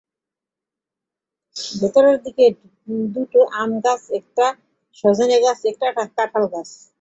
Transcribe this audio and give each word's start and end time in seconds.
ভেতরের 1.75 2.17
দিকে 2.25 2.45
দুটো 3.15 3.39
আমগাছ, 3.55 4.01
একটা 4.19 4.45
সজনেগাছ, 4.95 5.59
একটা 5.65 5.87
কাঁঠালগাছ। 6.17 6.69